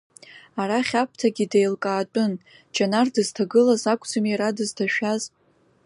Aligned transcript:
Арахь 0.61 0.93
Аԥҭагьы 1.01 1.45
деилкаатәын, 1.51 2.33
Џьанар 2.73 3.07
дызҭагылаз 3.13 3.83
акәӡамзи 3.91 4.29
иара 4.31 4.49
дызҭашәаз. 4.57 5.23